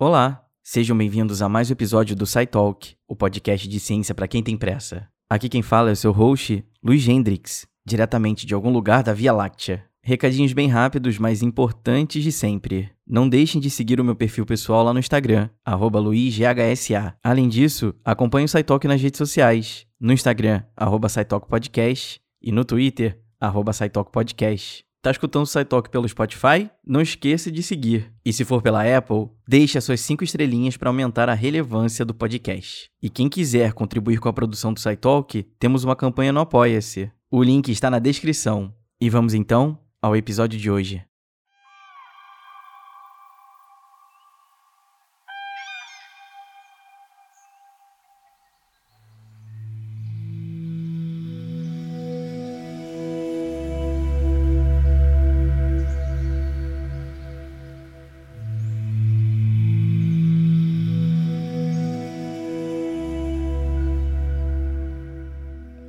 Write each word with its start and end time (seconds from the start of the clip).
Olá, 0.00 0.44
sejam 0.62 0.96
bem-vindos 0.96 1.42
a 1.42 1.48
mais 1.48 1.70
um 1.70 1.72
episódio 1.72 2.14
do 2.14 2.24
SciTalk, 2.24 2.94
o 3.08 3.16
podcast 3.16 3.66
de 3.66 3.80
ciência 3.80 4.14
para 4.14 4.28
quem 4.28 4.44
tem 4.44 4.56
pressa. 4.56 5.08
Aqui 5.28 5.48
quem 5.48 5.60
fala 5.60 5.88
é 5.88 5.92
o 5.92 5.96
seu 5.96 6.12
host, 6.12 6.64
Luiz 6.80 7.08
Hendrix, 7.08 7.66
diretamente 7.84 8.46
de 8.46 8.54
algum 8.54 8.70
lugar 8.70 9.02
da 9.02 9.12
Via 9.12 9.32
Láctea. 9.32 9.84
Recadinhos 10.00 10.52
bem 10.52 10.68
rápidos, 10.68 11.18
mas 11.18 11.42
importantes 11.42 12.22
de 12.22 12.30
sempre. 12.30 12.92
Não 13.04 13.28
deixem 13.28 13.60
de 13.60 13.68
seguir 13.70 14.00
o 14.00 14.04
meu 14.04 14.14
perfil 14.14 14.46
pessoal 14.46 14.84
lá 14.84 14.92
no 14.94 15.00
Instagram, 15.00 15.50
luizghsa. 15.66 17.16
Além 17.20 17.48
disso, 17.48 17.92
acompanhe 18.04 18.44
o 18.44 18.48
SciTalk 18.48 18.86
nas 18.86 19.02
redes 19.02 19.18
sociais, 19.18 19.84
no 19.98 20.12
Instagram, 20.12 20.62
arroba 20.76 21.08
Podcast, 21.48 22.20
e 22.40 22.52
no 22.52 22.64
Twitter, 22.64 23.20
arroba 23.40 23.72
Podcast. 24.12 24.87
Tá 25.08 25.12
escutando 25.12 25.44
o 25.44 25.46
SciTalk 25.46 25.88
pelo 25.88 26.06
Spotify? 26.06 26.68
Não 26.86 27.00
esqueça 27.00 27.50
de 27.50 27.62
seguir. 27.62 28.12
E 28.22 28.30
se 28.30 28.44
for 28.44 28.60
pela 28.60 28.82
Apple, 28.82 29.30
deixe 29.48 29.78
as 29.78 29.84
suas 29.84 30.02
5 30.02 30.22
estrelinhas 30.22 30.76
para 30.76 30.90
aumentar 30.90 31.30
a 31.30 31.34
relevância 31.34 32.04
do 32.04 32.12
podcast. 32.12 32.90
E 33.02 33.08
quem 33.08 33.26
quiser 33.26 33.72
contribuir 33.72 34.20
com 34.20 34.28
a 34.28 34.34
produção 34.34 34.70
do 34.70 34.78
SciTalk, 34.78 35.44
temos 35.58 35.82
uma 35.82 35.96
campanha 35.96 36.30
no 36.30 36.40
Apoia-se. 36.40 37.10
O 37.30 37.42
link 37.42 37.70
está 37.70 37.90
na 37.90 37.98
descrição. 37.98 38.70
E 39.00 39.08
vamos 39.08 39.32
então 39.32 39.78
ao 40.02 40.14
episódio 40.14 40.60
de 40.60 40.70
hoje. 40.70 41.07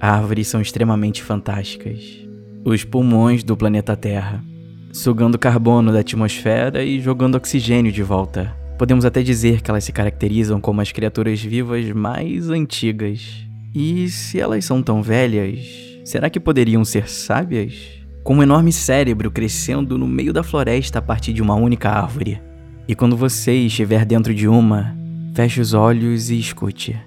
Árvores 0.10 0.48
são 0.48 0.60
extremamente 0.60 1.22
fantásticas. 1.22 2.00
Os 2.66 2.84
pulmões 2.84 3.44
do 3.44 3.56
planeta 3.56 3.96
Terra, 3.96 4.44
sugando 4.92 5.38
carbono 5.38 5.94
da 5.94 6.00
atmosfera 6.00 6.84
e 6.84 7.00
jogando 7.00 7.36
oxigênio 7.36 7.92
de 7.92 8.02
volta. 8.02 8.52
Podemos 8.80 9.06
até 9.06 9.22
dizer 9.22 9.62
que 9.62 9.70
elas 9.70 9.84
se 9.84 9.92
caracterizam 9.92 10.60
como 10.60 10.82
as 10.82 10.92
criaturas 10.92 11.40
vivas 11.40 11.88
mais 11.92 12.50
antigas. 12.50 13.46
E 13.76 14.10
se 14.10 14.40
elas 14.40 14.66
são 14.66 14.82
tão 14.82 15.04
velhas, 15.04 15.60
será 16.04 16.28
que 16.28 16.40
poderiam 16.40 16.84
ser 16.84 17.08
sábias? 17.08 17.76
Com 18.24 18.38
um 18.38 18.42
enorme 18.42 18.74
cérebro 18.74 19.30
crescendo 19.30 19.96
no 19.96 20.08
meio 20.08 20.34
da 20.34 20.42
floresta 20.42 20.98
a 20.98 21.04
partir 21.04 21.34
de 21.34 21.42
uma 21.44 21.54
única 21.54 21.88
árvore. 21.88 22.42
E 22.88 22.96
quando 22.96 23.16
você 23.16 23.54
estiver 23.54 24.04
dentro 24.06 24.34
de 24.34 24.48
uma, 24.48 24.98
feche 25.36 25.62
os 25.62 25.76
olhos 25.76 26.32
e 26.32 26.40
escute. 26.40 27.00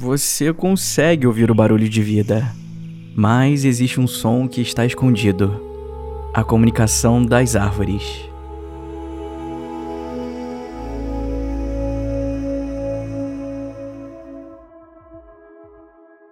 Você 0.00 0.52
consegue 0.52 1.26
ouvir 1.26 1.50
o 1.50 1.54
barulho 1.56 1.88
de 1.88 2.00
vida, 2.00 2.54
mas 3.16 3.64
existe 3.64 3.98
um 3.98 4.06
som 4.06 4.46
que 4.46 4.60
está 4.60 4.86
escondido 4.86 5.60
a 6.32 6.44
comunicação 6.44 7.20
das 7.20 7.56
árvores. 7.56 8.30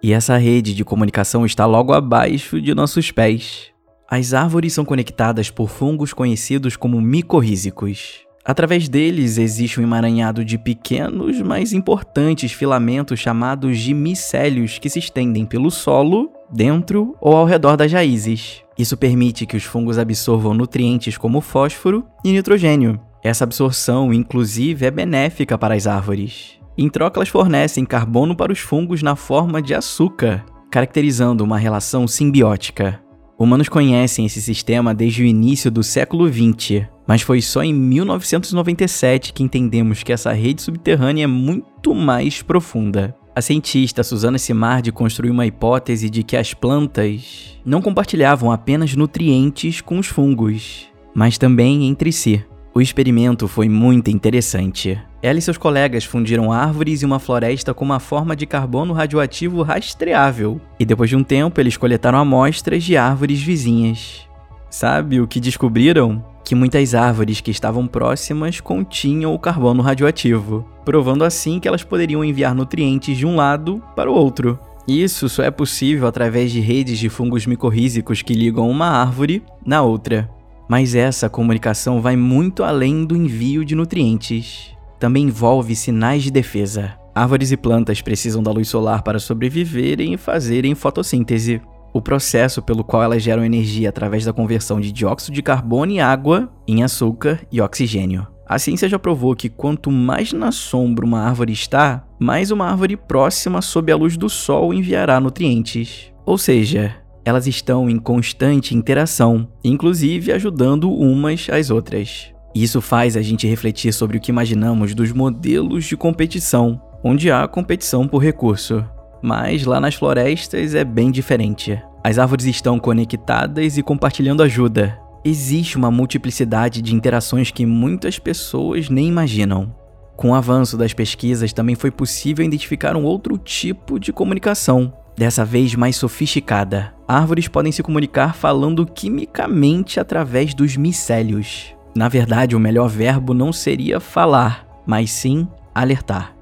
E 0.01 0.13
essa 0.13 0.37
rede 0.37 0.73
de 0.73 0.85
comunicação 0.85 1.45
está 1.45 1.65
logo 1.65 1.91
abaixo 1.91 2.61
de 2.61 2.73
nossos 2.73 3.11
pés. 3.11 3.73
As 4.09 4.33
árvores 4.33 4.71
são 4.71 4.85
conectadas 4.85 5.49
por 5.49 5.69
fungos 5.69 6.13
conhecidos 6.13 6.77
como 6.77 7.01
micorrízicos. 7.01 8.26
Através 8.47 8.87
deles 8.87 9.37
existe 9.37 9.77
um 9.77 9.83
emaranhado 9.83 10.45
de 10.45 10.57
pequenos, 10.57 11.41
mas 11.41 11.73
importantes 11.73 12.53
filamentos 12.53 13.19
chamados 13.19 13.77
de 13.77 13.93
micélios 13.93 14.79
que 14.79 14.89
se 14.89 14.99
estendem 14.99 15.45
pelo 15.45 15.69
solo, 15.69 16.31
dentro 16.49 17.13
ou 17.19 17.35
ao 17.35 17.43
redor 17.43 17.75
das 17.75 17.91
raízes. 17.91 18.63
Isso 18.79 18.95
permite 18.95 19.45
que 19.45 19.57
os 19.57 19.65
fungos 19.65 19.97
absorvam 19.97 20.53
nutrientes 20.53 21.17
como 21.17 21.41
fósforo 21.41 22.05
e 22.23 22.31
nitrogênio. 22.31 22.97
Essa 23.21 23.43
absorção, 23.43 24.13
inclusive, 24.13 24.85
é 24.85 24.91
benéfica 24.91 25.57
para 25.57 25.75
as 25.75 25.85
árvores. 25.85 26.57
Em 26.77 26.87
troca, 26.87 27.19
elas 27.19 27.27
fornecem 27.27 27.83
carbono 27.83 28.33
para 28.33 28.53
os 28.53 28.59
fungos 28.59 29.03
na 29.03 29.17
forma 29.17 29.61
de 29.61 29.73
açúcar, 29.73 30.45
caracterizando 30.71 31.43
uma 31.43 31.57
relação 31.57 32.07
simbiótica. 32.07 33.01
Humanos 33.39 33.69
conhecem 33.69 34.25
esse 34.25 34.41
sistema 34.41 34.95
desde 34.95 35.21
o 35.21 35.25
início 35.25 35.69
do 35.69 35.83
século 35.83 36.27
XX, 36.27 36.87
mas 37.05 37.21
foi 37.21 37.39
só 37.39 37.61
em 37.63 37.71
1997 37.71 39.31
que 39.31 39.43
entendemos 39.43 40.01
que 40.01 40.11
essa 40.11 40.33
rede 40.33 40.63
subterrânea 40.63 41.25
é 41.25 41.27
muito 41.27 41.93
mais 41.93 42.41
profunda. 42.41 43.15
A 43.35 43.41
cientista 43.41 44.03
Susana 44.03 44.39
Simardi 44.39 44.91
construiu 44.91 45.31
uma 45.31 45.45
hipótese 45.45 46.09
de 46.09 46.23
que 46.23 46.35
as 46.35 46.55
plantas 46.55 47.59
não 47.63 47.79
compartilhavam 47.79 48.51
apenas 48.51 48.95
nutrientes 48.95 49.81
com 49.81 49.99
os 49.99 50.07
fungos, 50.07 50.87
mas 51.13 51.37
também 51.37 51.87
entre 51.87 52.11
si. 52.11 52.43
O 52.77 52.81
experimento 52.81 53.47
foi 53.47 53.67
muito 53.67 54.11
interessante. 54.11 55.01
Ela 55.19 55.39
e 55.39 55.41
seus 55.41 55.57
colegas 55.57 56.03
fundiram 56.03 56.51
árvores 56.51 57.01
e 57.01 57.07
uma 57.07 57.17
floresta 57.17 57.73
com 57.73 57.83
uma 57.83 57.99
forma 57.99 58.35
de 58.35 58.45
carbono 58.45 58.93
radioativo 58.93 59.63
rastreável, 59.63 60.61
e 60.79 60.85
depois 60.85 61.09
de 61.09 61.15
um 61.15 61.23
tempo 61.23 61.59
eles 61.59 61.75
coletaram 61.75 62.19
amostras 62.19 62.83
de 62.83 62.95
árvores 62.95 63.41
vizinhas. 63.41 64.29
Sabe 64.69 65.19
o 65.19 65.25
que 65.25 65.39
descobriram? 65.39 66.23
Que 66.45 66.53
muitas 66.53 66.93
árvores 66.93 67.41
que 67.41 67.49
estavam 67.49 67.87
próximas 67.87 68.59
continham 68.59 69.33
o 69.33 69.39
carbono 69.39 69.81
radioativo, 69.81 70.63
provando 70.85 71.23
assim 71.23 71.59
que 71.59 71.67
elas 71.67 71.83
poderiam 71.83 72.23
enviar 72.23 72.53
nutrientes 72.53 73.17
de 73.17 73.25
um 73.25 73.35
lado 73.35 73.81
para 73.95 74.11
o 74.11 74.13
outro. 74.13 74.59
Isso 74.87 75.27
só 75.29 75.41
é 75.41 75.49
possível 75.49 76.05
através 76.05 76.51
de 76.51 76.59
redes 76.59 76.99
de 76.99 77.09
fungos 77.09 77.47
micorrízicos 77.47 78.21
que 78.21 78.35
ligam 78.35 78.69
uma 78.69 78.85
árvore 78.85 79.41
na 79.65 79.81
outra. 79.81 80.36
Mas 80.67 80.95
essa 80.95 81.29
comunicação 81.29 82.01
vai 82.01 82.15
muito 82.15 82.63
além 82.63 83.05
do 83.05 83.15
envio 83.15 83.63
de 83.63 83.75
nutrientes. 83.75 84.75
Também 84.99 85.25
envolve 85.25 85.75
sinais 85.75 86.23
de 86.23 86.31
defesa. 86.31 86.93
Árvores 87.15 87.51
e 87.51 87.57
plantas 87.57 88.01
precisam 88.01 88.43
da 88.43 88.51
luz 88.51 88.67
solar 88.67 89.01
para 89.01 89.19
sobreviverem 89.19 90.13
e 90.13 90.17
fazerem 90.17 90.75
fotossíntese. 90.75 91.61
O 91.93 92.01
processo 92.01 92.61
pelo 92.61 92.83
qual 92.83 93.01
elas 93.01 93.23
geram 93.23 93.43
energia 93.43 93.89
através 93.89 94.25
da 94.25 94.33
conversão 94.33 94.79
de 94.79 94.91
dióxido 94.91 95.33
de 95.33 95.41
carbono 95.41 95.93
e 95.93 95.99
água 95.99 96.51
em 96.67 96.83
açúcar 96.83 97.39
e 97.51 97.61
oxigênio. 97.61 98.27
A 98.45 98.59
ciência 98.59 98.87
já 98.87 98.97
provou 98.97 99.35
que 99.35 99.49
quanto 99.49 99.91
mais 99.91 100.31
na 100.31 100.51
sombra 100.51 101.05
uma 101.05 101.21
árvore 101.21 101.51
está, 101.51 102.05
mais 102.19 102.51
uma 102.51 102.69
árvore 102.69 102.95
próxima 102.95 103.61
sob 103.61 103.91
a 103.91 103.95
luz 103.95 104.15
do 104.15 104.29
sol 104.29 104.73
enviará 104.73 105.19
nutrientes. 105.19 106.13
Ou 106.25 106.37
seja, 106.37 106.95
elas 107.27 107.45
estão 107.45 107.89
em 107.89 107.99
constante 107.99 108.73
interação, 108.73 109.49
inclusive 109.61 110.31
ajudando 110.31 110.89
umas 110.89 111.49
às 111.51 111.69
outras. 111.69 112.33
Isso 112.55 112.79
faz 112.79 113.17
a 113.17 113.21
gente 113.21 113.45
refletir 113.45 113.91
sobre 113.91 114.15
o 114.15 114.21
que 114.21 114.31
imaginamos 114.31 114.95
dos 114.95 115.11
modelos 115.11 115.83
de 115.83 115.97
competição, 115.97 116.81
onde 117.03 117.29
há 117.29 117.45
competição 117.45 118.07
por 118.07 118.19
recurso. 118.19 118.81
Mas 119.21 119.65
lá 119.65 119.77
nas 119.77 119.93
florestas 119.93 120.73
é 120.73 120.85
bem 120.85 121.11
diferente. 121.11 121.77
As 122.01 122.17
árvores 122.17 122.45
estão 122.45 122.79
conectadas 122.79 123.77
e 123.77 123.83
compartilhando 123.83 124.41
ajuda. 124.41 124.97
Existe 125.25 125.75
uma 125.75 125.91
multiplicidade 125.91 126.81
de 126.81 126.95
interações 126.95 127.51
que 127.51 127.65
muitas 127.65 128.17
pessoas 128.17 128.89
nem 128.89 129.05
imaginam. 129.05 129.75
Com 130.15 130.29
o 130.29 130.33
avanço 130.33 130.77
das 130.77 130.93
pesquisas, 130.93 131.51
também 131.51 131.75
foi 131.75 131.91
possível 131.91 132.45
identificar 132.45 132.95
um 132.95 133.03
outro 133.03 133.37
tipo 133.37 133.99
de 133.99 134.13
comunicação, 134.13 134.93
dessa 135.17 135.43
vez 135.43 135.73
mais 135.73 135.95
sofisticada. 135.95 136.93
Árvores 137.07 137.47
podem 137.47 137.71
se 137.71 137.81
comunicar 137.81 138.35
falando 138.35 138.85
quimicamente 138.85 139.99
através 139.99 140.53
dos 140.53 140.77
micélios. 140.77 141.73
Na 141.95 142.07
verdade, 142.07 142.55
o 142.55 142.59
melhor 142.59 142.87
verbo 142.87 143.33
não 143.33 143.51
seria 143.51 143.99
falar, 143.99 144.67
mas 144.85 145.09
sim 145.09 145.47
alertar. 145.73 146.35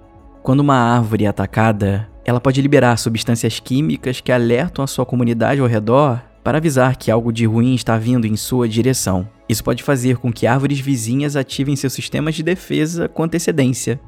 Quando 0.44 0.60
uma 0.60 0.76
árvore 0.76 1.24
é 1.24 1.28
atacada, 1.28 2.10
ela 2.26 2.42
pode 2.42 2.62
liberar 2.62 2.98
substâncias 2.98 3.60
químicas 3.60 4.20
que 4.20 4.32
alertam 4.32 4.84
a 4.84 4.88
sua 4.88 5.06
comunidade 5.06 5.62
ao 5.62 5.68
redor 5.68 6.22
para 6.44 6.58
avisar 6.58 6.98
que 6.98 7.10
algo 7.10 7.32
de 7.32 7.46
ruim 7.46 7.74
está 7.74 7.98
vindo 7.98 8.28
em 8.28 8.36
sua 8.36 8.68
direção. 8.68 9.28
Isso 9.48 9.64
pode 9.64 9.82
fazer 9.82 10.18
com 10.18 10.32
que 10.32 10.46
árvores 10.46 10.80
vizinhas 10.80 11.36
ativem 11.36 11.76
seus 11.76 11.94
sistemas 11.94 12.36
de 12.36 12.44
defesa 12.44 13.08
com 13.08 13.24
antecedência. 13.24 14.00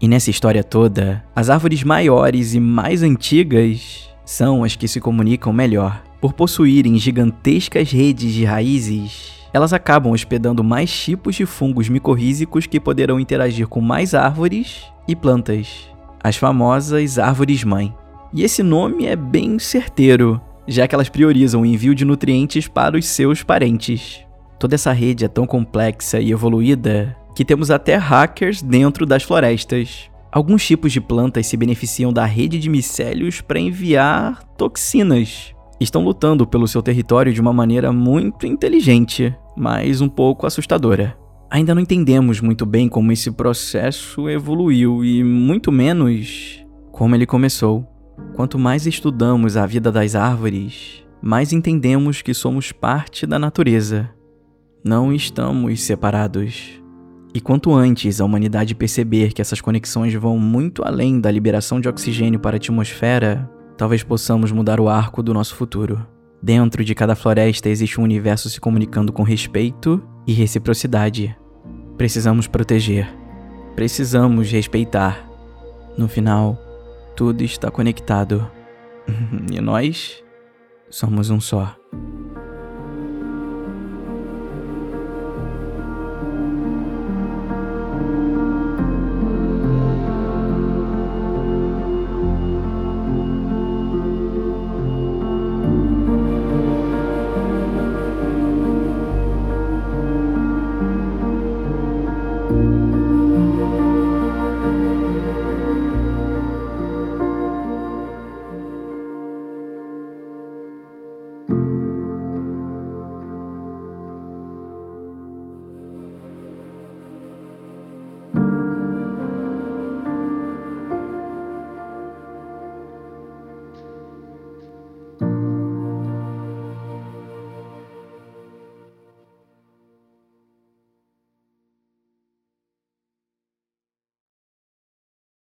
E 0.00 0.08
nessa 0.08 0.30
história 0.30 0.64
toda, 0.64 1.24
as 1.34 1.50
árvores 1.50 1.82
maiores 1.82 2.54
e 2.54 2.60
mais 2.60 3.02
antigas 3.02 4.11
são 4.24 4.64
as 4.64 4.76
que 4.76 4.88
se 4.88 5.00
comunicam 5.00 5.52
melhor. 5.52 6.02
Por 6.20 6.32
possuírem 6.32 6.96
gigantescas 6.98 7.90
redes 7.90 8.32
de 8.32 8.44
raízes, 8.44 9.32
elas 9.52 9.72
acabam 9.72 10.12
hospedando 10.12 10.64
mais 10.64 10.90
tipos 10.90 11.34
de 11.34 11.44
fungos 11.44 11.88
micorrízicos 11.88 12.66
que 12.66 12.80
poderão 12.80 13.20
interagir 13.20 13.66
com 13.66 13.80
mais 13.80 14.14
árvores 14.14 14.84
e 15.06 15.14
plantas, 15.14 15.88
as 16.22 16.36
famosas 16.36 17.18
árvores-mãe. 17.18 17.94
E 18.32 18.42
esse 18.42 18.62
nome 18.62 19.06
é 19.06 19.14
bem 19.14 19.58
certeiro, 19.58 20.40
já 20.66 20.86
que 20.86 20.94
elas 20.94 21.08
priorizam 21.08 21.62
o 21.62 21.66
envio 21.66 21.94
de 21.94 22.04
nutrientes 22.04 22.66
para 22.66 22.96
os 22.96 23.06
seus 23.06 23.42
parentes. 23.42 24.24
Toda 24.58 24.76
essa 24.76 24.92
rede 24.92 25.24
é 25.24 25.28
tão 25.28 25.46
complexa 25.46 26.20
e 26.20 26.30
evoluída 26.30 27.16
que 27.34 27.44
temos 27.44 27.70
até 27.70 27.96
hackers 27.96 28.62
dentro 28.62 29.04
das 29.04 29.22
florestas. 29.22 30.10
Alguns 30.32 30.66
tipos 30.66 30.90
de 30.90 30.98
plantas 30.98 31.46
se 31.46 31.58
beneficiam 31.58 32.10
da 32.10 32.24
rede 32.24 32.58
de 32.58 32.70
micélios 32.70 33.42
para 33.42 33.60
enviar 33.60 34.42
toxinas. 34.56 35.54
Estão 35.78 36.02
lutando 36.02 36.46
pelo 36.46 36.66
seu 36.66 36.80
território 36.80 37.34
de 37.34 37.40
uma 37.40 37.52
maneira 37.52 37.92
muito 37.92 38.46
inteligente, 38.46 39.34
mas 39.54 40.00
um 40.00 40.08
pouco 40.08 40.46
assustadora. 40.46 41.14
Ainda 41.50 41.74
não 41.74 41.82
entendemos 41.82 42.40
muito 42.40 42.64
bem 42.64 42.88
como 42.88 43.12
esse 43.12 43.30
processo 43.30 44.26
evoluiu 44.26 45.04
e 45.04 45.22
muito 45.22 45.70
menos 45.70 46.64
como 46.90 47.14
ele 47.14 47.26
começou. 47.26 47.86
Quanto 48.34 48.58
mais 48.58 48.86
estudamos 48.86 49.54
a 49.54 49.66
vida 49.66 49.92
das 49.92 50.14
árvores, 50.14 51.04
mais 51.20 51.52
entendemos 51.52 52.22
que 52.22 52.32
somos 52.32 52.72
parte 52.72 53.26
da 53.26 53.38
natureza. 53.38 54.08
Não 54.82 55.12
estamos 55.12 55.82
separados. 55.82 56.81
E 57.34 57.40
quanto 57.40 57.74
antes 57.74 58.20
a 58.20 58.24
humanidade 58.24 58.74
perceber 58.74 59.32
que 59.32 59.40
essas 59.40 59.60
conexões 59.60 60.12
vão 60.14 60.38
muito 60.38 60.82
além 60.84 61.18
da 61.18 61.30
liberação 61.30 61.80
de 61.80 61.88
oxigênio 61.88 62.38
para 62.38 62.56
a 62.56 62.58
atmosfera, 62.58 63.50
talvez 63.76 64.02
possamos 64.02 64.52
mudar 64.52 64.78
o 64.78 64.88
arco 64.88 65.22
do 65.22 65.32
nosso 65.32 65.54
futuro. 65.54 66.06
Dentro 66.42 66.84
de 66.84 66.94
cada 66.94 67.14
floresta 67.14 67.68
existe 67.68 68.00
um 68.00 68.04
universo 68.04 68.50
se 68.50 68.60
comunicando 68.60 69.12
com 69.12 69.22
respeito 69.22 70.02
e 70.26 70.32
reciprocidade. 70.32 71.36
Precisamos 71.96 72.46
proteger. 72.46 73.08
Precisamos 73.74 74.50
respeitar. 74.50 75.26
No 75.96 76.08
final, 76.08 76.58
tudo 77.16 77.42
está 77.42 77.70
conectado. 77.70 78.50
e 79.50 79.60
nós 79.60 80.22
somos 80.90 81.30
um 81.30 81.40
só. 81.40 81.81